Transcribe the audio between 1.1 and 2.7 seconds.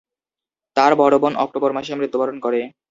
বোন অক্টোবর মাসে মৃত্যুবরণ করে।